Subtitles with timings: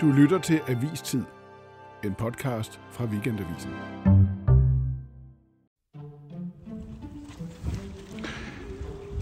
[0.00, 1.22] Du lytter til Avistid,
[2.04, 3.70] en podcast fra Weekendavisen.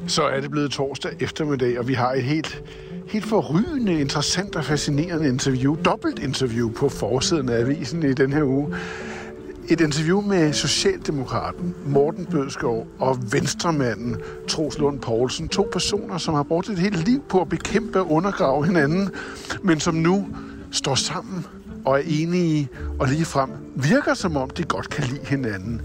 [0.06, 2.62] Så er det blevet torsdag eftermiddag, og vi har et helt,
[3.08, 8.42] helt forrygende, interessant og fascinerende interview, dobbelt interview på forsiden af avisen i den her
[8.42, 8.76] uge.
[9.68, 14.16] Et interview med Socialdemokraten Morten Bødskov og Venstremanden
[14.48, 15.48] Troels Lund Poulsen.
[15.48, 19.10] To personer, som har brugt et helt liv på at bekæmpe og undergrave hinanden,
[19.62, 20.26] men som nu
[20.74, 21.46] står sammen
[21.84, 22.68] og er enige
[23.00, 25.82] og ligefrem virker som om de godt kan lide hinanden.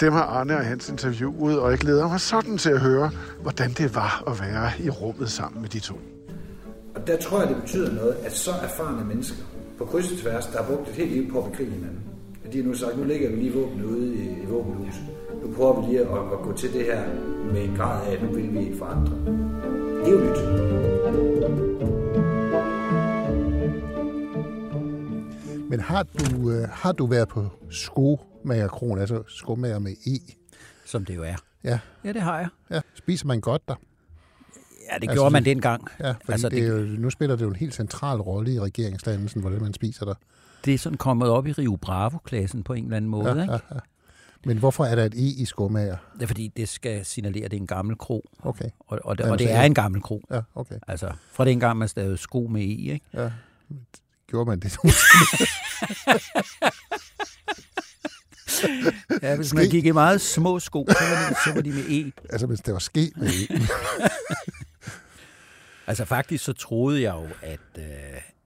[0.00, 3.10] Dem har Arne og hans interviewet, og jeg glæder mig sådan til at høre,
[3.42, 5.94] hvordan det var at være i rummet sammen med de to.
[6.94, 9.42] Og der tror jeg, det betyder noget, at så erfarne mennesker
[9.78, 12.00] på kryds og tværs, der har brugt et helt liv på at bekrige hinanden,
[12.44, 15.02] at de har nu sagt, nu ligger vi lige våben ude i, i våbenhuset.
[15.44, 17.02] Nu prøver vi lige at, at gå til det her
[17.52, 19.12] med en grad af, at nu vil vi ikke forandre.
[20.04, 21.69] Det er jo nyt.
[25.70, 30.18] Men har du, øh, har du været på skomagerkron, altså skomager med E?
[30.86, 31.36] Som det jo er.
[31.64, 32.48] Ja, Ja, det har jeg.
[32.70, 32.80] ja.
[32.94, 33.74] Spiser man godt der?
[34.92, 35.86] Ja, det Altså, gjorde man det- dengang.
[36.00, 38.52] Ja, for Altså, altså, det, det- jo, nu spiller det jo en helt central rolle
[38.54, 40.14] i regeringsdannelsen, hvordan man spiser der.
[40.64, 43.28] Det er sådan kommet op i Rio Bravo-klassen på en eller anden måde.
[43.32, 43.52] Ja, ikke?
[43.52, 43.80] ja, ja.
[44.44, 45.96] Men hvorfor er der et E i skomager?
[46.14, 48.28] Det er fordi, det skal signalere, at det er en gammel kro.
[48.42, 50.22] Okay, Og, og, det, og det så- er en gammel kro.
[50.30, 50.74] ja, okay.
[50.88, 53.00] Altså, fra dengang man stavede sko med E, ikke?
[53.14, 53.30] Ja.
[54.30, 54.76] Gjorde man det?
[59.22, 59.70] Ja, hvis man Ske.
[59.70, 62.12] gik i meget små sko, så var de, så var de med E.
[62.30, 63.46] altså, hvis det var ske med E.
[65.86, 67.84] Altså faktisk så troede jeg jo, at, øh,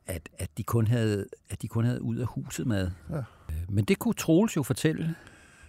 [0.06, 2.90] at, at, de kun havde, at de kun havde ud af huset mad.
[3.10, 3.16] Ja.
[3.16, 3.22] Øh,
[3.68, 5.14] Men det kunne Troels jo fortælle.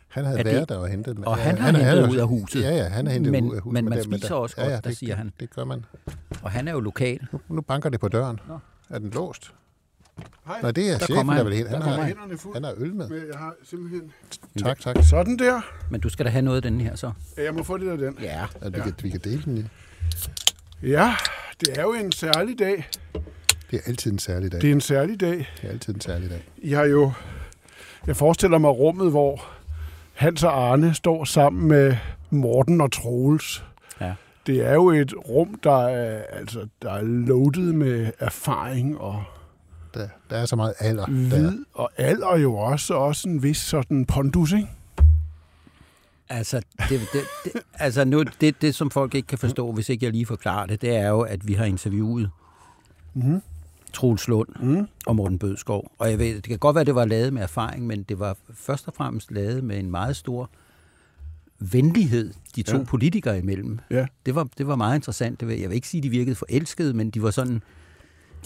[0.07, 2.61] Han havde det- været der og hentet og han har hentet ud af huset.
[2.61, 3.73] Ja, ja, han har hentet Men- ud af huset.
[3.73, 5.31] men man der- spiser også godt, der det, siger han.
[5.39, 5.85] Det gør man.
[6.43, 7.27] Og han er jo lokal.
[7.31, 8.39] Nu, nu banker det på døren.
[8.47, 8.59] Nå.
[8.89, 9.53] Er den låst?
[10.47, 10.61] Hej.
[10.61, 11.67] Nej, det er Der chefen, kommer der vil hen.
[11.67, 13.27] Han, Der har, Hænderne han har øl med.
[13.31, 14.11] jeg har simpelthen...
[14.63, 14.95] Tak, tak.
[15.03, 15.61] Sådan der.
[15.91, 17.11] Men du skal da have noget af den her så.
[17.37, 18.17] Ja, Jeg må få lidt af den.
[18.21, 18.45] Ja.
[18.61, 19.57] At vi, kan, vi kan dele den.
[19.57, 19.65] i.
[20.87, 21.15] Ja,
[21.59, 22.89] det er jo en særlig dag.
[23.71, 24.61] Det er altid en særlig dag.
[24.61, 25.37] Det er en særlig dag.
[25.37, 26.43] Det er altid en særlig dag.
[26.57, 27.11] I har jo...
[28.07, 29.45] Jeg forestiller mig rummet, hvor
[30.13, 31.95] Hans og Arne står sammen med
[32.29, 33.63] Morten og Troels.
[34.01, 34.13] Ja.
[34.47, 39.23] Det er jo et rum, der er, altså, der er loaded med erfaring og
[39.95, 41.05] Der, der er så meget alder.
[41.05, 41.11] Der.
[41.11, 44.67] vid, og alder jo også, også en vis sådan pondus, ikke?
[46.29, 50.05] Altså, det, det, det, altså nu, det, det, som folk ikke kan forstå, hvis ikke
[50.05, 52.29] jeg lige forklarer det, det er jo, at vi har interviewet
[53.13, 53.41] Mhm.
[53.93, 54.87] Troels Lund Mm.
[55.05, 55.91] og Morten Bødskov.
[55.99, 58.37] Og jeg ved, det kan godt være, det var lavet med erfaring, men det var
[58.53, 60.49] først og fremmest lavet med en meget stor
[61.59, 62.83] venlighed, de to Ja.
[62.83, 63.79] politikere imellem.
[63.91, 64.05] Ja.
[64.25, 65.41] Det var, det var meget interessant.
[65.41, 67.63] Jeg vil ikke sige, at de virkede forelskede, men de var sådan,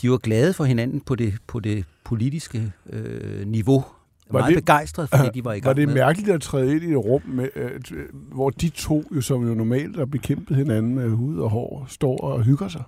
[0.02, 3.86] de var glade for hinanden på det, på det politiske øh, niveau.
[4.32, 5.96] Var meget det- begejstret for det, de var i gang Var det med.
[5.96, 9.48] mærkeligt at træde ind i et rum, med, øh, t- hvor de to, jo, som
[9.48, 12.84] jo normalt har bekæmpet hinanden med hud og hår, står og hygger sig?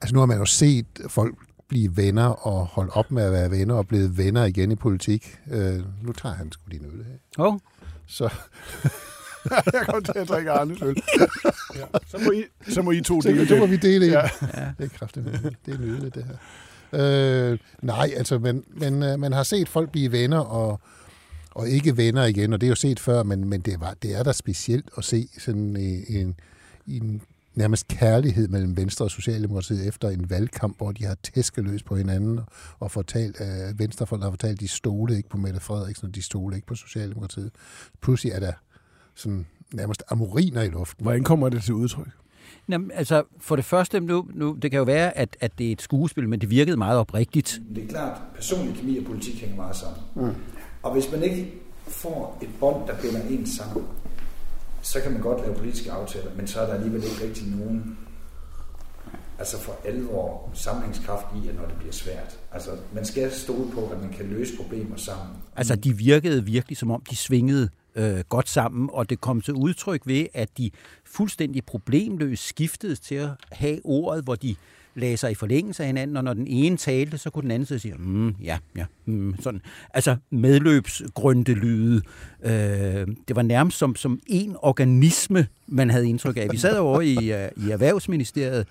[0.00, 1.34] Altså nu har man jo set folk
[1.68, 5.38] blive venner og holde op med at være venner og blevet venner igen i politik.
[5.50, 7.18] Øh, nu tager han sgu din øl af.
[7.44, 7.58] Oh,
[8.06, 8.24] Så,
[9.72, 10.96] jeg kommer til at drikke Arnes øl.
[11.76, 11.84] ja.
[12.06, 13.70] så, må I, så må I to så dele det må det.
[13.70, 14.20] vi dele Ja.
[14.20, 14.28] ja.
[14.78, 15.26] Det er kraftigt.
[15.66, 16.36] Det er nydeligt, det her.
[17.52, 20.80] Øh, nej, altså, men, men øh, man har set folk blive venner og,
[21.50, 24.18] og ikke venner igen, og det er jo set før, men, men det, var, det
[24.18, 26.34] er da specielt at se sådan en, en,
[26.86, 27.22] en
[27.54, 31.96] nærmest kærlighed mellem Venstre og Socialdemokratiet efter en valgkamp, hvor de har tæsket løs på
[31.96, 32.40] hinanden
[32.78, 36.22] og, fortalt, at Venstrefolk har fortalt, at de stole ikke på Mette Frederiksen, og de
[36.22, 37.50] stole ikke på Socialdemokratiet.
[38.02, 38.52] Pludselig er der
[39.14, 41.02] sådan nærmest amoriner i luften.
[41.02, 42.08] Hvordan kommer det til udtryk?
[42.68, 45.72] Jamen, altså, for det første, nu, nu, det kan jo være, at, at det er
[45.72, 47.60] et skuespil, men det virkede meget oprigtigt.
[47.74, 50.02] Det er klart, personlig kemi og politik hænger meget sammen.
[50.14, 50.34] Mm.
[50.82, 51.52] Og hvis man ikke
[51.88, 53.86] får et bånd, der binder en sammen,
[54.82, 57.98] så kan man godt lave politiske aftaler, men så er der alligevel ikke rigtig nogen
[59.38, 62.38] altså for alvor sammenhængskraft i, at når det bliver svært.
[62.52, 65.36] Altså, man skal stole på, at man kan løse problemer sammen.
[65.56, 69.54] Altså, de virkede virkelig, som om de svingede øh, godt sammen, og det kom til
[69.54, 70.70] udtryk ved, at de
[71.04, 74.56] fuldstændig problemløst skiftede til at have ordet, hvor de
[74.94, 77.78] lagde sig i forlængelse af hinanden, og når den ene talte, så kunne den anden
[77.78, 79.60] sige, mm, ja, ja, mm, sådan.
[79.94, 82.02] Altså medløbsgrøntelyde.
[82.42, 82.52] Øh,
[83.28, 86.48] det var nærmest som, som en organisme, man havde indtryk af.
[86.50, 88.66] Vi sad over i, uh, i Erhvervsministeriet,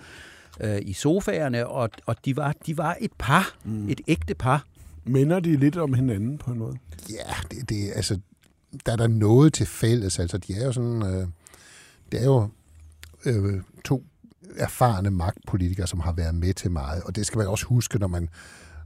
[0.64, 3.90] uh, i sofaerne, og, og de, var, de var et par, mm.
[3.90, 4.66] et ægte par.
[5.06, 6.78] Minder de lidt om hinanden på en måde?
[7.10, 8.20] Ja, det, det, altså,
[8.86, 10.20] der er der noget til fælles.
[10.20, 11.04] Altså, de er jo sådan...
[11.04, 11.28] Øh,
[12.12, 12.50] det er jo
[13.26, 14.04] øh, to
[14.58, 17.04] erfarne magtpolitikere, som har været med til meget.
[17.04, 18.30] Og det skal man også huske, når man,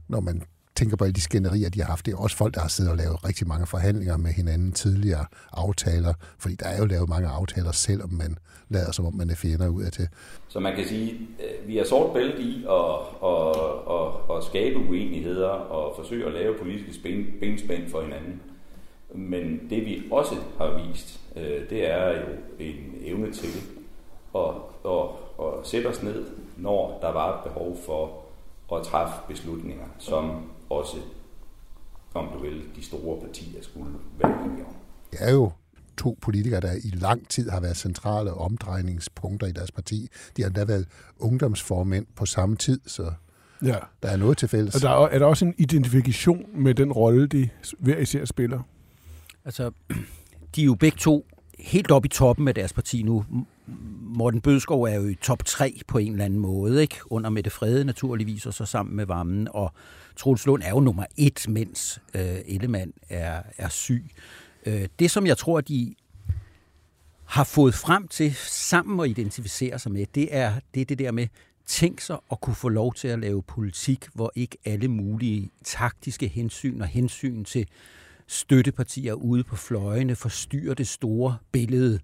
[0.08, 0.42] når man
[0.76, 2.06] tænker på alle de skænderier, de har haft.
[2.06, 5.24] Det er også folk, der har siddet og lavet rigtig mange forhandlinger med hinanden tidligere
[5.52, 8.38] aftaler, fordi der er jo lavet mange aftaler, selvom man
[8.68, 10.08] lader som om man er fjender ud af det.
[10.48, 12.90] Så man kan sige, øh, vi er sort bælte i at,
[13.24, 13.56] at,
[13.96, 18.40] at, at skabe uenigheder og forsøge at lave politiske benspænd for hinanden.
[19.14, 22.26] Men det vi også har vist, øh, det er jo
[22.58, 23.48] en evne til
[24.34, 24.50] at,
[24.86, 25.08] at,
[25.40, 26.26] at sætte os ned,
[26.56, 28.22] når der var et behov for
[28.76, 30.96] at træffe beslutninger, som også,
[32.14, 34.72] om du vil, de store partier skulle være enige om.
[35.10, 35.50] Det er jo
[35.96, 40.08] to politikere, der i lang tid har været centrale omdrejningspunkter i deres parti.
[40.36, 40.86] De har endda været
[41.18, 43.12] ungdomsformænd på samme tid, så
[43.64, 43.76] ja.
[44.02, 44.74] der er noget til fælles.
[44.74, 48.60] Og der er, er der også en identifikation med den rolle, de hver især spiller?
[49.48, 49.70] Altså,
[50.54, 51.26] de er jo begge to
[51.58, 53.24] helt oppe i toppen af deres parti nu.
[54.00, 56.96] Morten Bødskov er jo i top 3 på en eller anden måde, ikke?
[57.12, 59.48] Under Mette Frede naturligvis, og så sammen med Vammen.
[59.50, 59.72] Og
[60.16, 64.10] Troels Lund er jo nummer et, mens øh, Ellemann er, er syg.
[64.66, 65.94] Øh, det, som jeg tror, de
[67.24, 71.12] har fået frem til sammen at identificere sig med, det er det, er det der
[71.12, 71.26] med,
[71.66, 76.28] tænk sig at kunne få lov til at lave politik, hvor ikke alle mulige taktiske
[76.28, 77.66] hensyn og hensyn til
[78.28, 81.98] støttepartier ude på fløjene forstyrrer det store billede.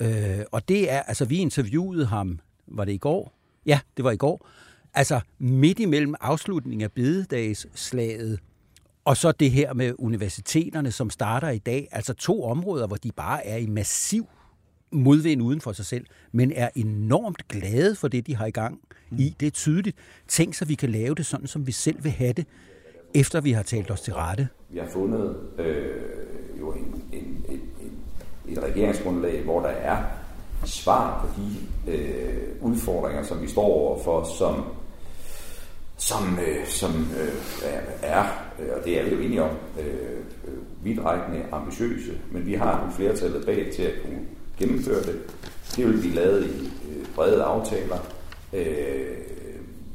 [0.00, 3.34] Øh, og det er, altså vi interviewede ham, var det i går?
[3.66, 4.48] Ja, det var i går.
[4.94, 8.40] Altså midt imellem afslutningen af bededagsslaget,
[9.04, 11.88] og så det her med universiteterne, som starter i dag.
[11.92, 14.28] Altså to områder, hvor de bare er i massiv
[14.92, 18.80] modvind uden for sig selv, men er enormt glade for det, de har i gang
[19.18, 19.36] i.
[19.40, 19.96] Det er tydeligt.
[20.28, 22.46] Tænk så, vi kan lave det sådan, som vi selv vil have det
[23.14, 24.48] efter vi har talt os til rette?
[24.74, 25.86] Vi har fundet øh,
[26.60, 27.92] jo en, en, en, en,
[28.48, 29.96] et regeringsgrundlag, hvor der er
[30.64, 34.64] svar på de øh, udfordringer, som vi står overfor, som,
[35.96, 37.34] som, øh, som øh,
[38.02, 38.24] er,
[38.76, 39.50] og det er vi jo enige om,
[39.80, 40.20] øh,
[40.82, 44.20] vidtrækkende ambitiøse, men vi har nogle flertallet bag til at kunne
[44.58, 45.20] gennemføre det.
[45.76, 47.98] Det vil vi lavet i øh, brede aftaler.
[48.52, 49.16] Øh,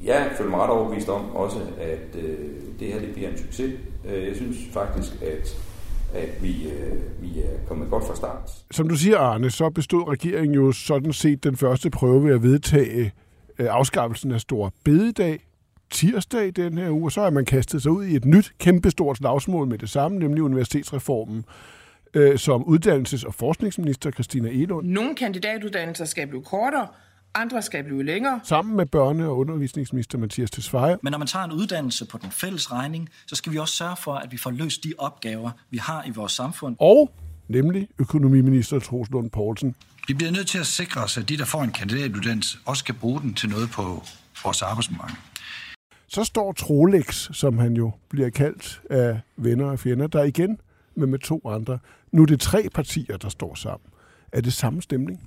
[0.04, 2.50] jeg føler mig ret overbevist om også, at øh,
[2.80, 3.80] det her det bliver en succes.
[4.06, 5.58] Øh, jeg synes faktisk, at
[6.14, 8.52] at vi, øh, vi er kommet godt fra start.
[8.72, 12.44] Som du siger, Arne, så bestod regeringen jo sådan set den første prøve ved at
[12.44, 13.14] vedtage
[13.60, 15.40] øh, afskaffelsen af Stor Bededag
[15.92, 19.18] tirsdag den her uge, og så har man kastet sig ud i et nyt, kæmpestort
[19.18, 21.46] slagsmål med det samme, nemlig universitetsreformen,
[22.14, 24.88] øh, som uddannelses- og forskningsminister Christina Elund.
[24.88, 26.88] Nogle kandidatuddannelser skal blive kortere,
[27.36, 28.40] andre skal blive længere.
[28.44, 30.98] Sammen med børne- og undervisningsminister Mathias Tesfaye.
[31.02, 33.96] Men når man tager en uddannelse på den fælles regning, så skal vi også sørge
[34.04, 36.76] for, at vi får løst de opgaver, vi har i vores samfund.
[36.80, 37.12] Og
[37.48, 39.76] nemlig økonomiminister Troels Lund Poulsen.
[40.08, 42.96] Vi bliver nødt til at sikre os, at de, der får en kandidatuddannelse, også skal
[42.96, 44.04] bruge den til noget på
[44.44, 45.16] vores arbejdsmarked.
[46.08, 50.58] Så står Trolex, som han jo bliver kaldt af venner og fjender, der igen
[50.96, 51.80] med, med to andre.
[52.12, 53.90] Nu er det tre partier, der står sammen.
[54.32, 55.20] Er det samme stemning?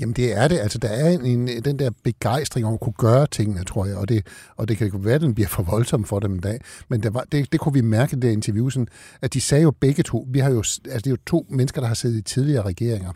[0.00, 0.58] Jamen det er det.
[0.58, 4.08] Altså der er en, den der begejstring om at kunne gøre tingene, tror jeg, og
[4.08, 4.26] det,
[4.56, 6.60] og det kan være, at den bliver for voldsom for dem en dag.
[6.88, 8.88] Men der var, det, det kunne vi mærke i det interview, sådan,
[9.22, 11.80] at de sagde jo begge to, vi har jo, altså det er jo to mennesker,
[11.80, 13.12] der har siddet i tidligere regeringer.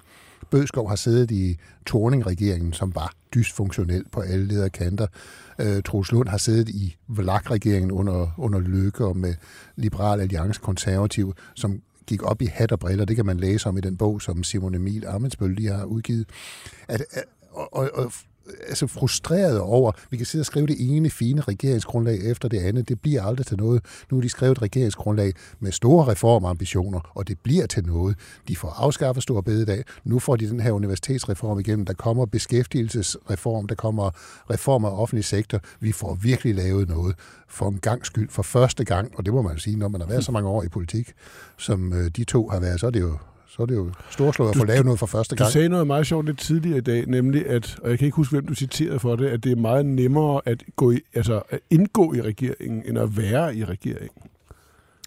[0.50, 5.06] Bødskov har siddet i Torning-regeringen, som var dysfunktionel på alle ledere kanter.
[5.58, 9.34] Øh, Troels Lund har siddet i Vlak-regeringen under, under Løkke og med
[9.76, 13.04] Liberal Alliance Konservativ, som gik op i hat og briller.
[13.04, 16.28] Det kan man læse om i den bog, som Simon Emil Amensbøl lige har udgivet.
[16.88, 18.12] At, at, og, og, og
[18.68, 22.88] altså frustreret over, vi kan sidde og skrive det ene fine regeringsgrundlag efter det andet.
[22.88, 23.84] Det bliver aldrig til noget.
[24.10, 28.16] Nu har de skrevet et regeringsgrundlag med store reformambitioner, og det bliver til noget.
[28.48, 29.84] De får afskaffet stor bededag.
[30.04, 31.86] Nu får de den her universitetsreform igennem.
[31.86, 34.10] Der kommer beskæftigelsesreform, der kommer
[34.50, 35.60] reformer af offentlig sektor.
[35.80, 37.14] Vi får virkelig lavet noget
[37.48, 40.00] for en gang skyld, for første gang, og det må man jo sige, når man
[40.00, 41.12] har været så mange år i politik,
[41.58, 43.18] som øh, de to har været, så er det jo
[43.56, 45.49] så er det jo storslået at få lavet noget for første gang.
[45.49, 48.16] Du sagde noget meget sjovt lidt tidligere i dag, nemlig at, og jeg kan ikke
[48.16, 51.42] huske, hvem du citerede for det, at det er meget nemmere at, gå i, altså
[51.50, 54.30] at indgå i regeringen, end at være i regeringen.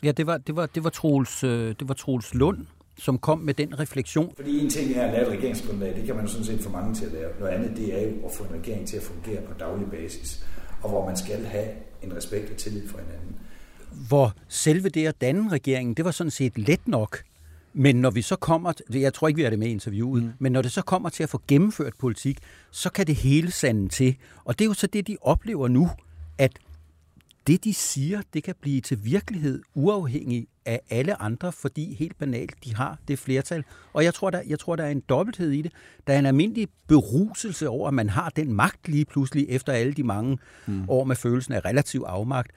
[0.03, 2.57] Ja, det var, det var, det var, Troels, øh, det var Troels Lund,
[2.97, 4.33] som kom med den refleksion.
[4.35, 6.69] Fordi en ting er at lave et regeringsgrundlag, det kan man jo sådan set få
[6.69, 7.29] mange til at lave.
[7.39, 10.45] Noget andet, det er jo at få en regering til at fungere på daglig basis,
[10.81, 11.67] og hvor man skal have
[12.03, 13.35] en respekt og tillid for hinanden.
[14.07, 17.23] Hvor selve det at danne regeringen, det var sådan set let nok.
[17.79, 20.31] Men når vi så kommer, jeg tror ikke, vi er det med i interviewet, mm.
[20.39, 22.39] men når det så kommer til at få gennemført politik,
[22.71, 24.15] så kan det hele sande til.
[24.45, 25.89] Og det er jo så det, de oplever nu,
[26.37, 26.59] at
[27.47, 32.55] det, de siger, det kan blive til virkelighed uafhængig af alle andre, fordi helt banalt,
[32.63, 33.63] de har det flertal.
[33.93, 35.71] Og jeg tror, der, jeg tror, der er en dobbelthed i det.
[36.07, 39.93] Der er en almindelig beruselse over, at man har den magt lige pludselig, efter alle
[39.93, 40.89] de mange mm.
[40.89, 42.51] år med følelsen af relativ afmagt.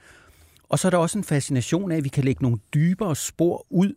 [0.69, 3.65] Og så er der også en fascination af, at vi kan lægge nogle dybere spor
[3.69, 3.93] ud,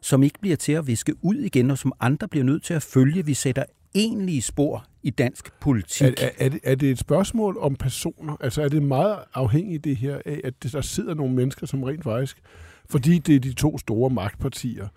[0.00, 2.82] som ikke bliver til at viske ud igen, og som andre bliver nødt til at
[2.82, 3.26] følge.
[3.26, 6.02] Vi sætter egentlige spor i dansk politik.
[6.02, 8.36] Er, er, er, det, er det et spørgsmål om personer?
[8.40, 12.04] Altså er det meget afhængigt det her af, at der sidder nogle mennesker, som rent
[12.04, 12.42] faktisk,
[12.90, 14.88] fordi det er de to store magtpartier,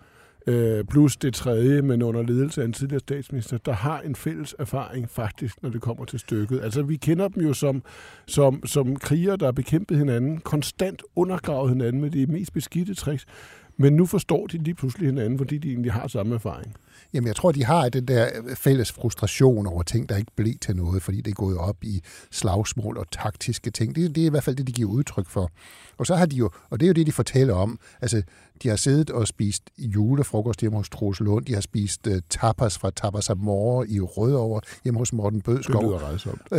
[0.46, 4.54] øh, plus det tredje, men under ledelse af en tidligere statsminister, der har en fælles
[4.58, 6.60] erfaring faktisk, når det kommer til stykket.
[6.60, 7.82] Altså vi kender dem jo som,
[8.26, 13.26] som, som kriger, der har bekæmpet hinanden, konstant undergravet hinanden med de mest beskidte tricks,
[13.80, 16.74] men nu forstår de lige pludselig hinanden, fordi de egentlig har samme erfaring.
[17.12, 20.76] Jamen, jeg tror, de har den der fælles frustration over ting, der ikke blev til
[20.76, 23.96] noget, fordi det er gået op i slagsmål og taktiske ting.
[23.96, 25.50] Det, det er i hvert fald det, de giver udtryk for.
[25.98, 28.22] Og så har de jo, og det er jo det, de fortæller om, altså,
[28.62, 32.78] de har siddet og spist julefrokost hjemme hos Troels Lund, de har spist uh, tapas
[32.78, 35.82] fra Tapas Amore i Rødovre hjemme hos Morten Bødskov.
[35.82, 36.42] Det lyder rejsomt.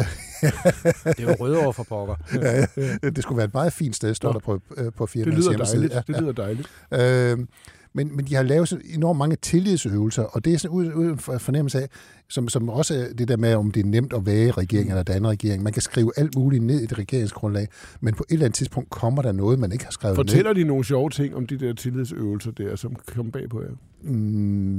[1.17, 2.15] det er jo Rødovre for pokker.
[2.33, 5.47] ja, ja, det skulle være et meget fint sted, står der på, øh, på firmaets
[5.47, 5.89] hjemmeside.
[5.89, 5.93] Dejligt.
[5.93, 6.67] Ja, det lyder dejligt.
[6.91, 7.47] Øh,
[7.93, 11.17] men, men de har lavet så enormt mange tillidsøvelser, og det er sådan ud, ud
[11.17, 11.89] for fornemmelse af,
[12.29, 15.03] som, som også er det der med, om det er nemt at være regering eller
[15.03, 15.63] danne regering.
[15.63, 17.67] Man kan skrive alt muligt ned i et regeringsgrundlag,
[18.01, 20.61] men på et eller andet tidspunkt kommer der noget, man ikke har skrevet Fortæller ned.
[20.61, 23.69] de nogle sjove ting om de der tillidsøvelser der, som kommer bag på jer?
[24.01, 24.11] Mm,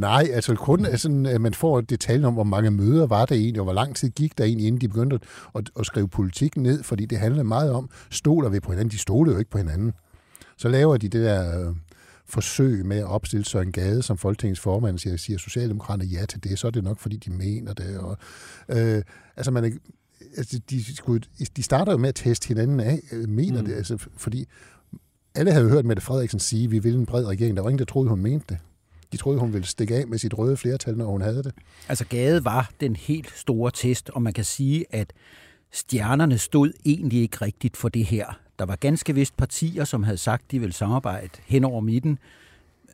[0.01, 3.61] nej, altså kun altså, at man får detaljer om, hvor mange møder var der egentlig,
[3.61, 5.19] og hvor lang tid gik der egentlig, inden de begyndte
[5.55, 8.91] at, at skrive politik ned, fordi det handler meget om, stoler vi på hinanden?
[8.91, 9.93] De stolede jo ikke på hinanden.
[10.57, 11.75] Så laver de det der
[12.33, 16.59] forsøg med at opstille Søren Gade som Folketingets formand, siger, siger Socialdemokraterne ja til det,
[16.59, 17.99] så er det nok, fordi de mener det.
[17.99, 18.17] Og,
[18.69, 19.03] øh,
[19.37, 19.71] altså, man er,
[20.37, 21.23] altså, de, skulle,
[21.57, 23.67] de starter jo med at teste hinanden af, øh, mener mm.
[23.67, 24.47] det, altså, fordi
[25.35, 27.57] alle havde hørt Mette Frederiksen sige, vi vil en bred regering.
[27.57, 28.59] Der var ingen, der troede, hun mente det.
[29.13, 31.53] De troede, hun ville stikke af med sit røde flertal, når hun havde det.
[31.89, 35.13] Altså Gade var den helt store test, og man kan sige, at
[35.73, 38.39] stjernerne stod egentlig ikke rigtigt for det her.
[38.63, 42.19] Der var ganske vist partier, som havde sagt, de ville samarbejde hen over midten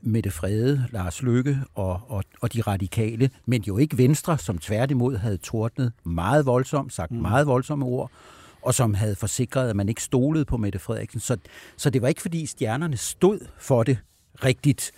[0.03, 4.59] med det frede, Lars Lykke og, og, og de radikale, men jo ikke Venstre, som
[4.59, 7.19] tværtimod havde tordnet meget voldsomt, sagt mm.
[7.19, 8.11] meget voldsomme ord,
[8.63, 11.21] og som havde forsikret, at man ikke stolede på Mette Frederiksen.
[11.21, 11.37] Så,
[11.77, 13.99] så det var ikke, fordi stjernerne stod for det
[14.45, 14.93] rigtigt.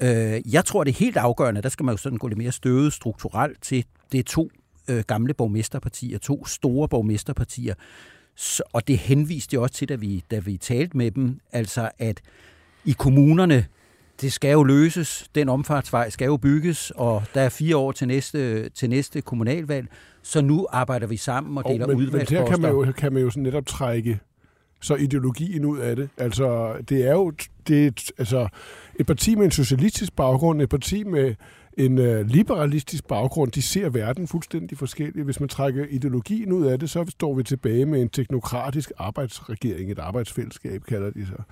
[0.00, 2.52] Øh, jeg tror, det er helt afgørende, der skal man jo sådan gå lidt mere
[2.52, 4.50] støvet strukturelt til, det er to
[4.88, 7.74] øh, gamle borgmesterpartier, to store borgmesterpartier,
[8.34, 11.90] så, og det henviste jo også til, da vi, da vi talte med dem, altså
[11.98, 12.20] at
[12.84, 13.66] i kommunerne,
[14.20, 18.08] det skal jo løses, den omfartsvej skal jo bygges, og der er fire år til
[18.08, 19.88] næste, til næste kommunalvalg,
[20.22, 22.40] så nu arbejder vi sammen og deler oh, udvalgsposter.
[22.40, 24.20] Men her kan man jo, kan man jo sådan netop trække
[24.80, 26.08] så ideologien ud af det.
[26.16, 27.32] Altså, det er jo
[27.68, 28.48] det er, altså,
[29.00, 31.34] et parti med en socialistisk baggrund, et parti med
[31.78, 35.24] en øh, liberalistisk baggrund, de ser verden fuldstændig forskelligt.
[35.24, 39.90] Hvis man trækker ideologien ud af det, så står vi tilbage med en teknokratisk arbejdsregering,
[39.90, 41.42] et arbejdsfællesskab kalder de sig.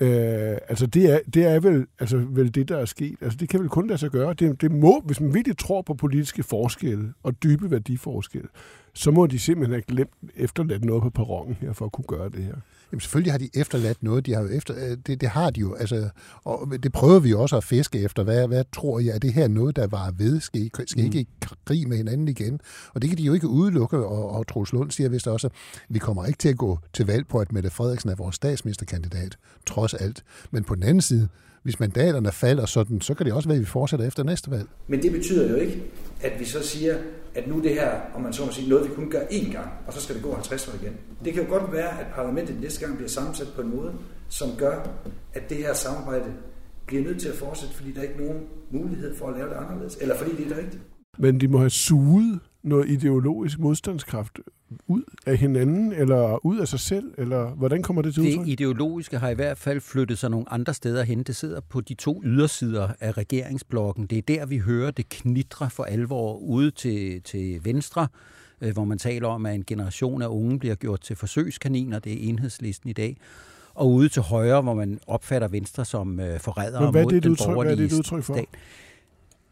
[0.00, 3.16] Øh, altså det er, det er vel, altså vel det, der er sket.
[3.20, 4.34] Altså det kan vel kun lade sig gøre.
[4.34, 8.48] Det, det må, hvis man virkelig tror på politiske forskelle og dybe værdiforskelle,
[8.94, 12.28] så må de simpelthen have glemt efterladt noget på perronen her for at kunne gøre
[12.28, 12.54] det her.
[12.92, 14.26] Jamen selvfølgelig har de efterladt noget.
[14.26, 15.74] De har jo efter, øh, det, det har de jo.
[15.74, 16.08] Altså,
[16.44, 18.22] og det prøver vi også at fiske efter.
[18.22, 19.14] Hvad, hvad tror jeg?
[19.14, 20.40] Er det her noget, der var ved?
[20.40, 21.56] Skal I, skal I ikke mm.
[21.64, 22.60] krig med hinanden igen?
[22.94, 23.96] Og det kan de jo ikke udelukke.
[23.96, 25.52] Og, og Troels Lund siger vist også, at
[25.88, 29.36] vi kommer ikke til at gå til valg på, at Mette Frederiksen er vores statsministerkandidat,
[29.66, 30.24] trods alt.
[30.50, 31.28] Men på den anden side,
[31.62, 34.68] hvis mandaterne falder sådan, så kan det også være, at vi fortsætter efter næste valg.
[34.88, 35.82] Men det betyder jo ikke,
[36.22, 36.98] at vi så siger,
[37.34, 39.68] at nu det her, om man så må sige, noget vi kun gør én gang,
[39.86, 40.96] og så skal det gå 50 år igen.
[41.24, 43.92] Det kan jo godt være, at parlamentet næste gang bliver sammensat på en måde,
[44.28, 44.88] som gør,
[45.34, 46.32] at det her samarbejde
[46.86, 49.56] bliver nødt til at fortsætte, fordi der er ikke nogen mulighed for at lave det
[49.56, 50.82] anderledes, eller fordi det er det rigtigt.
[51.18, 54.38] Men de må have suget noget ideologisk modstandskraft
[54.86, 58.44] ud af hinanden, eller ud af sig selv, eller hvordan kommer det til udtryk?
[58.46, 61.22] Det ideologiske har i hvert fald flyttet sig nogle andre steder hen.
[61.22, 64.06] Det sidder på de to ydersider af regeringsblokken.
[64.06, 68.08] Det er der, vi hører det knitre for alvor ude til, til venstre,
[68.60, 71.98] øh, hvor man taler om, at en generation af unge bliver gjort til forsøgskaniner.
[71.98, 73.16] Det er enhedslisten i dag
[73.74, 77.20] og ude til højre, hvor man opfatter Venstre som øh, forrædere Men hvad er mod
[77.20, 78.34] den borgerlige hvad er det udtryk for?
[78.34, 78.46] stat.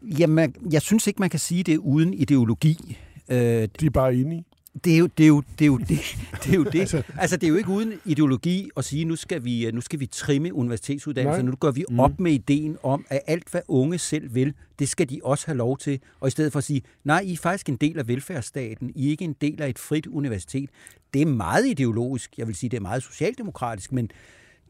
[0.01, 2.97] Jamen, jeg synes ikke, man kan sige det uden ideologi.
[3.29, 3.37] Øh,
[3.79, 4.45] De er bare enige?
[4.83, 5.23] Det er jo det.
[5.23, 5.87] Er jo, det, er jo det,
[6.43, 6.79] det, er jo det.
[6.79, 9.99] altså, altså, det er jo ikke uden ideologi at sige, nu skal vi, nu skal
[9.99, 11.99] vi trimme universitetsuddannelser, nu går vi mm.
[11.99, 15.57] op med ideen om, at alt, hvad unge selv vil, det skal de også have
[15.57, 15.99] lov til.
[16.19, 19.07] Og i stedet for at sige, nej, I er faktisk en del af velfærdsstaten, I
[19.07, 20.69] er ikke en del af et frit universitet.
[21.13, 24.11] Det er meget ideologisk, jeg vil sige, det er meget socialdemokratisk, men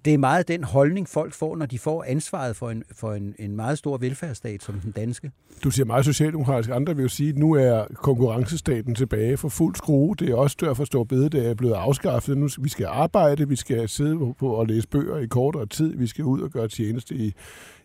[0.06, 3.36] det er meget den holdning, folk får, når de får ansvaret for en, for en,
[3.40, 5.32] en meget stor velfærdsstat som den danske.
[5.64, 6.70] Du siger meget socialdemokratisk.
[6.70, 10.16] Andre vil jo sige, at nu er konkurrencestaten tilbage for fuld skrue.
[10.16, 12.38] Det er også derfor, stor bede, det er blevet afskaffet.
[12.38, 16.08] Nu vi skal arbejde, vi skal sidde på og læse bøger i kortere tid, vi
[16.08, 17.34] skal ud og gøre tjeneste i,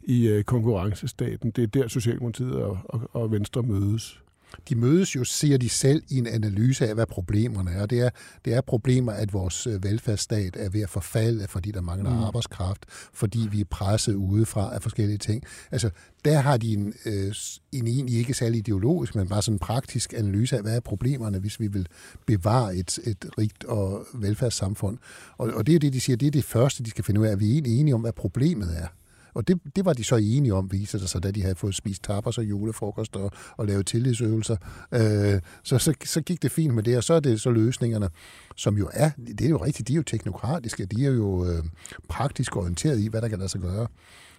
[0.02, 1.50] i øh, konkurrencestaten.
[1.50, 4.24] Det er der Socialdemokratiet og, og, og Venstre mødes
[4.69, 7.87] de mødes jo, siger de selv, i en analyse af, hvad problemerne er.
[7.87, 8.11] Det er,
[8.45, 12.23] det er problemer, at vores øh, velfærdsstat er ved at forfalde, fordi der mangler mm.
[12.23, 15.43] arbejdskraft, fordi vi er presset udefra af forskellige ting.
[15.71, 15.91] Altså,
[16.25, 17.35] der har de en, øh,
[17.73, 21.39] en egentlig ikke særlig ideologisk, men bare sådan en praktisk analyse af, hvad er problemerne,
[21.39, 21.89] hvis vi vil
[22.27, 24.99] bevare et, et rigt og velfærdssamfund.
[25.39, 27.27] Og, og det er det, de siger, det er det første, de skal finde ud
[27.27, 28.87] af, vi er egentlig enige om, hvad problemet er.
[29.35, 31.75] Og det, det var de så enige om, viser det sig, da de havde fået
[31.75, 34.57] spist tapas og julefrokost og, og lavet tillidsøvelser.
[34.93, 38.09] Øh, så, så, så gik det fint med det, og så er det så løsningerne,
[38.57, 41.62] som jo er, det er jo rigtigt, de er jo teknokratiske, de er jo øh,
[42.09, 43.87] praktisk orienteret i, hvad der kan lade sig gøre.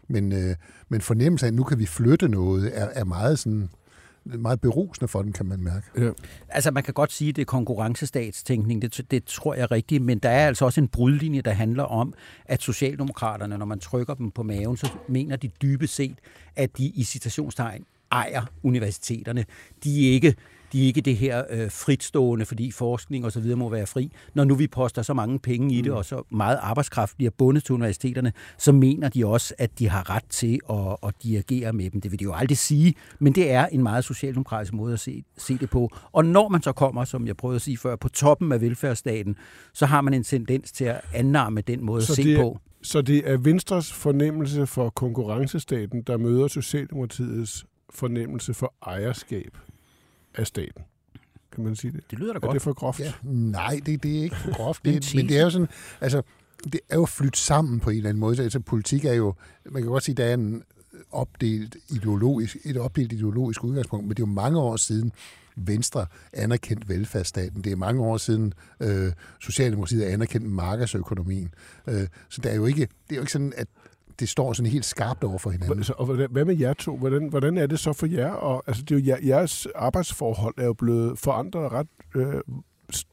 [0.08, 0.56] Men, øh,
[0.90, 3.70] men fornemmelsen af, at nu kan vi flytte noget, er, er meget sådan
[4.26, 5.88] meget berusende for den, kan man mærke.
[5.98, 6.12] Ja.
[6.50, 10.20] Altså, man kan godt sige, at det er konkurrencestatstænkning, det, det tror jeg rigtigt, men
[10.20, 12.14] der er altså også en brudlinje, der handler om,
[12.46, 16.18] at Socialdemokraterne, når man trykker dem på maven, så mener de dybest set,
[16.56, 19.46] at de i citationstegn ejer universiteterne.
[19.84, 20.36] De er ikke
[20.74, 24.12] de er ikke det her øh, fritstående, fordi forskning og så videre må være fri.
[24.34, 25.98] Når nu vi poster så mange penge i det, mm.
[25.98, 30.10] og så meget arbejdskraft bliver bundet til universiteterne, så mener de også, at de har
[30.10, 32.02] ret til at, at dirigere med dem.
[32.02, 35.24] Det vil de jo aldrig sige, men det er en meget socialdemokratisk måde at se,
[35.38, 35.90] se det på.
[36.12, 39.36] Og når man så kommer, som jeg prøvede at sige før, på toppen af velfærdsstaten,
[39.74, 42.60] så har man en tendens til at annamme den måde så at se det, på.
[42.82, 49.58] Så det er Venstres fornemmelse for konkurrencestaten, der møder Socialdemokratiets fornemmelse for ejerskab
[50.38, 50.84] af staten.
[51.52, 52.04] Kan man sige det?
[52.12, 52.50] Det lyder da godt.
[52.50, 53.00] Er det for groft?
[53.00, 54.84] Ja, nej, det, det er ikke for groft.
[54.86, 55.68] det, men det er jo sådan,
[56.02, 56.22] altså,
[56.64, 58.44] det er jo flyttet sammen på en eller anden måde.
[58.44, 59.34] Altså, politik er jo,
[59.66, 60.64] man kan godt sige, der er en
[61.12, 65.12] opdelt ideologisk, et opdelt ideologisk udgangspunkt, men det er jo mange år siden,
[65.56, 67.64] Venstre anerkendt velfærdsstaten.
[67.64, 71.54] Det er mange år siden øh, Socialdemokratiet anerkendt markedsøkonomien.
[71.88, 73.68] Øh, så det er jo ikke, det er jo ikke sådan, at
[74.20, 75.84] det står sådan helt skarpt over for hinanden.
[75.84, 76.98] Så, og hvad med jer to?
[76.98, 78.32] Hvordan, hvordan er det så for jer?
[78.32, 82.42] Og, altså, det er jo, jeres arbejdsforhold er jo blevet forandret ret øh,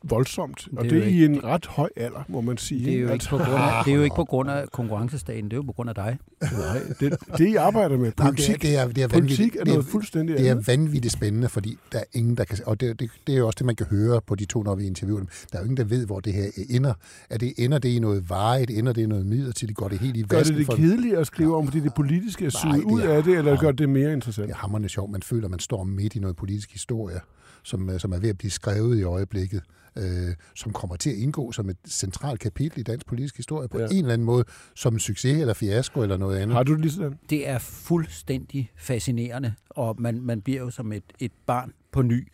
[0.03, 2.85] voldsomt, og det, det er i en ret høj alder, må man sige.
[2.85, 5.45] Det er jo, ikke, på grund af, det er jo ikke på grund af konkurrencestaten,
[5.45, 6.19] det er jo på grund af dig.
[6.41, 9.65] Nej, det, det I arbejder med, politik, det er, det er, det er politik er
[9.65, 12.59] noget fuldstændig Det er vanvittigt spændende, fordi der er ingen, der kan...
[12.67, 14.75] Og det, det, det er jo også det, man kan høre på de to, når
[14.75, 15.29] vi interviewer dem.
[15.53, 16.95] Der er jo ingen, der ved, hvor det her ender.
[17.31, 18.71] Er det, ender det i noget varigt?
[18.71, 19.77] Ender det i noget midlertidigt?
[19.77, 20.37] Går det helt i vasken?
[20.37, 20.77] Gør det det for...
[20.77, 23.89] kedeligt at skrive om, fordi det politiske er suget ud af det, eller gør det
[23.89, 24.49] mere interessant?
[24.49, 25.11] Det er hammerende sjovt.
[25.11, 27.21] Man føler, at man står midt i noget politisk historie,
[27.63, 29.63] som, som er ved at blive skrevet i øjeblikket
[29.97, 33.79] øh, som kommer til at indgå som et centralt kapitel i dansk politisk historie på
[33.79, 33.85] ja.
[33.85, 34.45] en eller anden måde,
[34.75, 36.57] som en succes eller fiasko eller noget andet.
[36.57, 37.19] Har du det lige sådan?
[37.31, 42.29] Det er fuldstændig fascinerende, og man, man bliver jo som et, et barn på ny.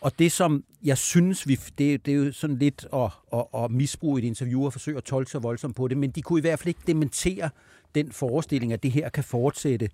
[0.00, 3.70] Og det, som jeg synes, vi, det, det er jo sådan lidt at, at, at
[3.70, 6.40] misbruge et interview og forsøge at tolke så voldsomt på det, men de kunne i
[6.40, 7.50] hvert fald ikke dementere
[7.94, 9.88] den forestilling, at det her kan fortsætte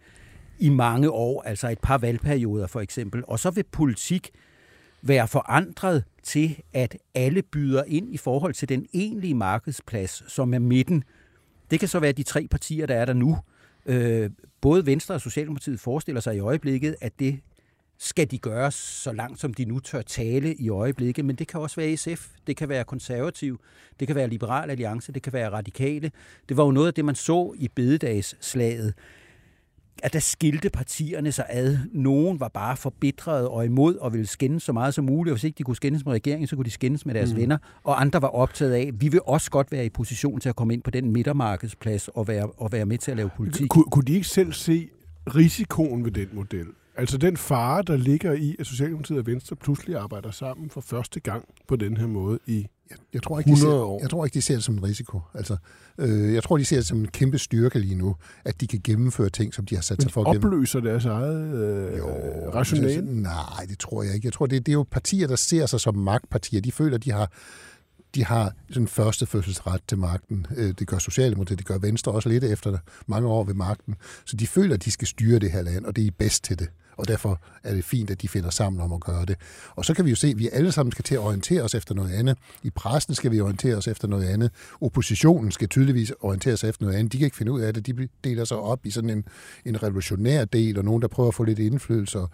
[0.59, 3.23] i mange år, altså et par valgperioder for eksempel.
[3.27, 4.31] Og så vil politik
[5.03, 10.59] være forandret til, at alle byder ind i forhold til den egentlige markedsplads, som er
[10.59, 11.05] midten.
[11.71, 13.39] Det kan så være de tre partier, der er der nu.
[13.87, 17.41] Øh, både Venstre og Socialdemokratiet forestiller sig i øjeblikket, at det
[17.99, 21.61] skal de gøre så langt, som de nu tør tale i øjeblikket, men det kan
[21.61, 23.61] også være SF, det kan være konservativ,
[24.01, 26.11] det kan være Liberal Alliance, det kan være radikale.
[26.49, 28.95] Det var jo noget af det, man så i bededagsslaget
[30.03, 31.79] at der skilte partierne sig ad.
[31.93, 35.45] Nogen var bare forbitrede og imod og ville skændes så meget som muligt, og hvis
[35.45, 37.37] ikke de kunne skændes med regeringen, så kunne de skændes med deres mm.
[37.37, 40.57] venner, og andre var optaget af, vi vil også godt være i position til at
[40.57, 43.69] komme ind på den midtermarkedsplads og være, og være med til at lave politik.
[43.69, 44.89] Kunne, kunne de ikke selv se
[45.27, 46.67] risikoen ved den model?
[46.97, 51.21] Altså den fare, der ligger i, at Socialdemokratiet og Venstre pludselig arbejder sammen for første
[51.21, 54.35] gang på den her måde i jeg, jeg, tror ikke, de ser, jeg tror ikke,
[54.35, 55.21] de ser det som en risiko.
[55.35, 55.57] Altså,
[55.99, 58.81] øh, jeg tror, de ser det som en kæmpe styrke lige nu, at de kan
[58.85, 60.53] gennemføre ting, som de har sat sig for at gennemføre.
[60.53, 62.07] opløser deres eget øh, jo,
[62.55, 63.23] rationale?
[63.23, 64.27] Nej, det tror jeg ikke.
[64.27, 66.61] Jeg tror, det, det er jo partier, der ser sig som magtpartier.
[66.61, 67.33] De føler, de har
[68.15, 70.47] de har sådan første fødselsret til magten.
[70.57, 73.95] Øh, det gør Socialdemokratiet, det gør Venstre også lidt efter mange år ved magten.
[74.25, 76.59] Så de føler, at de skal styre det her land, og det er bedst til
[76.59, 76.69] det
[77.01, 79.37] og derfor er det fint, at de finder sammen om at gøre det.
[79.77, 81.75] Og så kan vi jo se, at vi alle sammen skal til at orientere os
[81.75, 82.39] efter noget andet.
[82.63, 84.51] I pressen skal vi orientere os efter noget andet.
[84.81, 87.13] Oppositionen skal tydeligvis orientere sig efter noget andet.
[87.13, 87.87] De kan ikke finde ud af det.
[87.87, 89.25] De deler sig op i sådan en,
[89.65, 92.19] en revolutionær del, og nogen, der prøver at få lidt indflydelse.
[92.19, 92.31] Og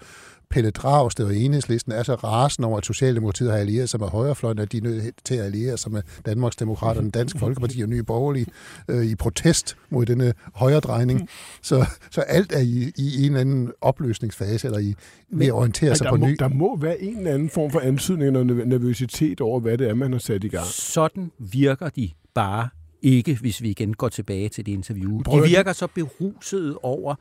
[0.50, 4.58] Pelle Dragsted og Enhedslisten er så rasen over, at Socialdemokratiet har allieret sig med højrefløjen,
[4.58, 8.02] at de er nødt til at alliere sig med Danmarks Demokraterne, Dansk Folkeparti og Nye
[8.02, 8.46] Borgerlige
[8.88, 11.28] øh, i protest mod denne højredrejning.
[11.62, 14.94] Så, så alt er i, i en eller anden opløsningsfase, eller i,
[15.30, 16.36] ved at orientere sig der på må, ny.
[16.38, 19.94] Der må være en eller anden form for antydning og nervøsitet over, hvad det er,
[19.94, 20.66] man har sat i gang.
[20.66, 22.68] Sådan virker de bare
[23.02, 25.22] ikke, hvis vi igen går tilbage til det interview.
[25.22, 27.14] Prøv De virker så berusede over,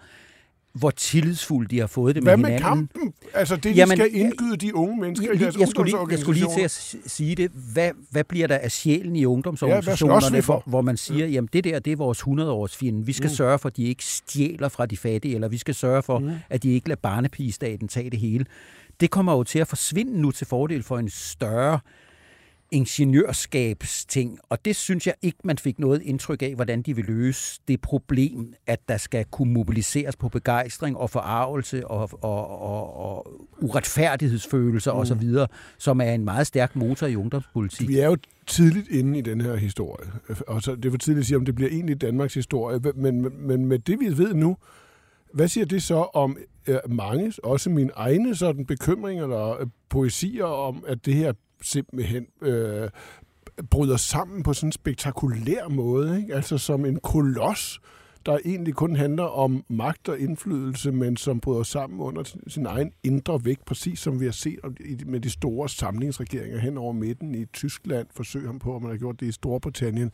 [0.76, 2.88] hvor tillidsfuldt de har fået det Hvad med med hinanden.
[2.88, 3.14] kampen?
[3.34, 6.08] Altså det, de Jamen, skal indgyde de unge mennesker i Jeg, deres jeg, skulle lige,
[6.10, 7.52] jeg skulle lige til at sige det.
[7.74, 10.54] Hvad, hvad bliver der af sjælen i Ja, hvad ungdomsorganisationerne, for?
[10.54, 13.06] hvor, hvor man siger, jamen det der, det er vores 100-års fjende.
[13.06, 13.36] Vi skal Mm.
[13.36, 16.32] sørge for, at de ikke stjæler fra de fattige, eller vi skal sørge for, Mm.
[16.50, 18.46] at de ikke lader barnepigestaten tage det hele.
[19.00, 21.80] Det kommer jo til at forsvinde nu til fordel for en større
[22.76, 27.62] ingeniørskabsting, og det synes jeg ikke, man fik noget indtryk af, hvordan de vil løse
[27.68, 33.28] det problem, at der skal kunne mobiliseres på begejstring og forarvelse og, og, og, og
[33.62, 35.00] uretfærdighedsfølelser Mm.
[35.00, 37.88] osv., som er en meget stærk motor i ungdomspolitik.
[37.88, 40.08] Vi er jo tidligt inde i den her historie,
[40.48, 43.22] og så det er for tidligt at sige, om det bliver egentlig Danmarks historie, men,
[43.22, 44.58] men, men med det, vi ved nu,
[45.34, 50.46] hvad siger det så om øh, mange, også mine egne sådan bekymringer eller øh, poesier
[50.46, 52.90] om, at det her simpelthen øh,
[53.70, 56.36] bryder sammen på sådan en spektakulær måde, ikke?
[56.36, 57.80] altså som en koloss,
[58.26, 62.92] der egentlig kun handler om magt og indflydelse, men som bryder sammen under sin egen
[63.04, 64.60] indre vægt, præcis som vi har set
[65.06, 68.98] med de store samlingsregeringer hen over midten i Tyskland, forsøg ham på, om man har
[68.98, 70.12] gjort det i Storbritannien.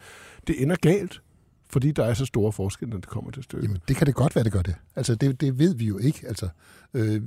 [0.48, 1.22] Det ender galt,
[1.70, 3.68] fordi der er så store forskelle, når det kommer til stykket.
[3.68, 4.76] Jamen, det kan det godt være, det gør det.
[4.96, 6.28] Altså, det, det ved vi jo ikke.
[6.28, 6.50] Altså,
[6.94, 7.22] øh,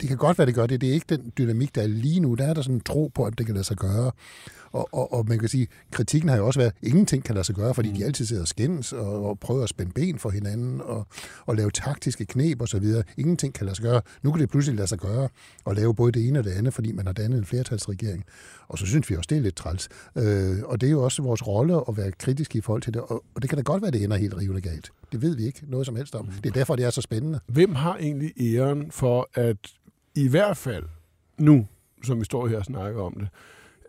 [0.00, 0.80] det kan godt være, det gør det.
[0.80, 2.34] Det er ikke den dynamik, der er lige nu.
[2.34, 4.12] Der er der sådan en tro på, at det kan lade sig gøre.
[4.72, 7.44] Og, og, og man kan sige, kritikken har jo også været, at ingenting kan lade
[7.44, 7.94] sig gøre, fordi mm.
[7.94, 11.06] de altid sidder og skændes og, og prøver at spænde ben for hinanden og,
[11.46, 12.84] og lave taktiske knep osv.
[13.16, 14.00] Ingenting kan lade sig gøre.
[14.22, 15.28] Nu kan det pludselig lade sig gøre
[15.66, 18.24] at lave både det ene og det andet, fordi man har dannet en flertalsregering.
[18.68, 19.88] Og så synes vi også, det er lidt træls.
[20.16, 23.02] Øh, og det er jo også vores rolle at være kritiske i forhold til det.
[23.02, 24.90] Og, og det kan da godt være, det ender helt rivende galt.
[25.12, 26.26] Det ved vi ikke noget som helst om.
[26.26, 27.40] Det er derfor, det er så spændende.
[27.46, 29.56] Hvem har egentlig æren for, at
[30.14, 30.84] i hvert fald
[31.38, 31.66] nu,
[32.04, 33.28] som vi står her og snakker om det,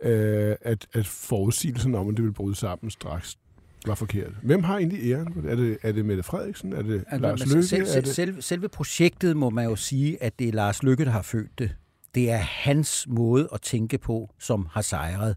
[0.09, 3.37] øh, at, at forudsigelsen om, at det vil bryde sammen straks,
[3.85, 4.31] var forkert.
[4.43, 5.33] Hvem har egentlig æren?
[5.33, 5.51] for det?
[5.51, 6.73] Er det, er det Mette Frederiksen?
[6.73, 7.67] Er det Altså, Lars Løkke?
[7.67, 8.15] Selv, er selv, det...
[8.15, 11.59] selve, selve projektet må man jo sige, at det er Lars Lykke, der har født
[11.59, 11.75] det.
[12.15, 15.35] Det er hans måde at tænke på, som har sejret.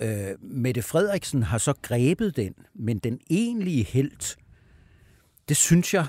[0.00, 4.36] Øh, Mette Frederiksen har så grebet den, men den egentlige held,
[5.52, 6.06] det synes jeg,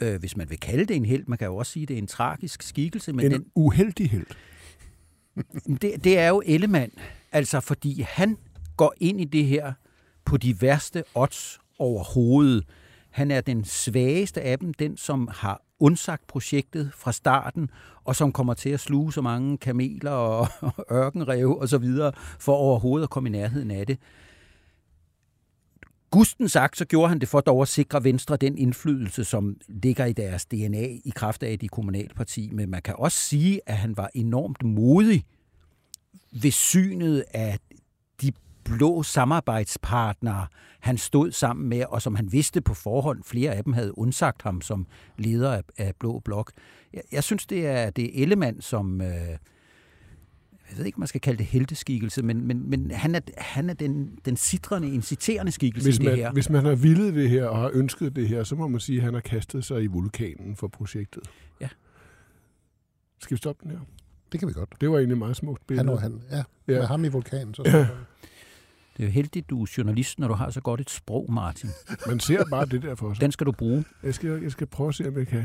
[0.00, 1.98] øh, hvis man vil kalde det en held, man kan jo også sige, det er
[1.98, 4.26] en tragisk skikkelse, men En den, uheldig held.
[5.82, 6.92] det, det er jo Ellemann,
[7.32, 8.38] altså fordi han
[8.76, 9.72] går ind i det her
[10.24, 12.64] på de værste odds overhovedet.
[13.10, 17.70] Han er den svageste af dem, den som har undsagt projektet fra starten,
[18.04, 22.12] og som kommer til at sluge så mange kameler og, og ørkenrev og så videre,
[22.38, 23.98] for overhovedet at komme i nærheden af det.
[26.12, 30.04] Gusten sagt, så gjorde han det for dog at sikre Venstre den indflydelse, som ligger
[30.04, 32.50] i deres DNA i kraft af, de kommunalparti.
[32.52, 35.24] Men man kan også sige, at han var enormt modig
[36.42, 37.58] ved synet af
[38.22, 38.32] de
[38.64, 40.46] blå samarbejdspartnere,
[40.80, 44.42] han stod sammen med, og som han vidste på forhånd, flere af dem havde undsagt
[44.42, 44.86] ham som
[45.18, 46.52] leder af, af Blå Blok.
[46.92, 49.00] Jeg, jeg synes, det er, det er Ellemann, som...
[49.00, 49.36] Øh,
[50.72, 53.70] jeg ved ikke, om man skal kalde det helteskikkelse, men, men, men han er, han
[53.70, 56.24] er den, den sidrende, inciterende skikkelse Hvis i det her.
[56.24, 58.80] man, hvis man har villet det her og har ønsket det her, så må man
[58.80, 61.22] sige, at han har kastet sig i vulkanen for projektet.
[61.60, 61.68] Ja.
[63.20, 63.78] Skal vi stoppe den her?
[64.32, 64.74] Det kan vi godt.
[64.80, 65.84] Det var egentlig et meget smukt billede.
[65.88, 66.36] Han og han, ja.
[66.36, 66.78] Ja.
[66.78, 67.54] Med ham i vulkanen.
[67.54, 67.86] Så Ja.
[68.96, 71.70] Det er jo heldigt, du er journalist, når du har så godt et sprog, Martin.
[72.06, 73.20] Man ser bare det der for sig.
[73.20, 73.84] Den skal du bruge.
[74.02, 75.44] Jeg skal, jeg skal prøve at se, om jeg kan,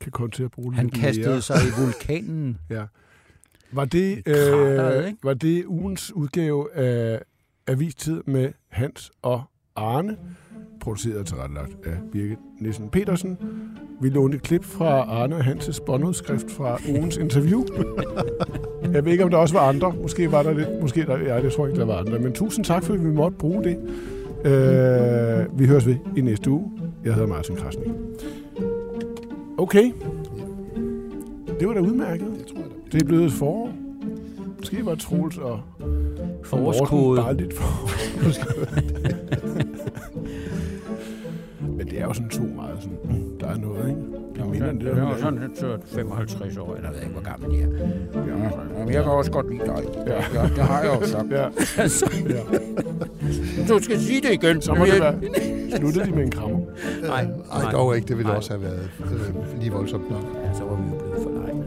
[0.00, 1.42] kan komme til at bruge det Han lidt kastede mere.
[1.42, 2.58] sig i vulkanen.
[2.70, 2.84] Ja.
[3.72, 5.18] Var det, krateret, øh, ikke?
[5.22, 7.20] var det ugens udgave af
[7.66, 9.42] Avistid med Hans og
[9.76, 10.16] Arne,
[10.80, 13.38] produceret og tilrettelagt af Birgit Nielsen Petersen.
[14.00, 17.64] Vi lånte et klip fra Arne og Hans' båndudskrift fra ugens interview.
[18.92, 19.94] Jeg ved ikke, om der også var andre.
[20.02, 20.68] Måske var der lidt.
[20.80, 22.18] Måske der, ja, det tror jeg ikke, der var andre.
[22.18, 23.76] Men tusind tak, fordi vi måtte bruge det.
[24.44, 26.72] Øh, vi høres ved i næste uge.
[27.04, 27.88] Jeg hedder Martin Krasnik.
[29.58, 29.92] Okay.
[31.60, 32.26] Det var da udmærket.
[32.46, 32.61] Tror jeg da.
[32.92, 33.72] Det er blevet et forår.
[34.58, 35.60] Måske var Troels og
[36.44, 37.20] Forårskode.
[37.20, 37.90] Bare lidt for.
[41.76, 44.21] Men det er jo sådan to meget sådan, der er noget, ikke?
[44.70, 44.86] End det.
[44.86, 47.68] Jeg er sådan et 55 år, eller jeg ved ikke, hvor gammel jeg er.
[48.78, 49.82] Ja, men jeg kan også godt lide dig.
[50.06, 50.14] Ja.
[50.14, 51.30] ja det har jeg jo sagt.
[51.30, 51.46] Ja.
[51.82, 52.40] altså, ja.
[53.74, 54.62] Du skal sige det igen.
[54.62, 55.14] Så må det være.
[55.76, 56.58] Sluttede de med en krammer?
[57.02, 58.08] Nej, Ej, dog ikke.
[58.08, 60.22] Det ville også have været øh, lige voldsomt nok.
[60.44, 61.66] Ja, så var vi jo blevet forlegnet.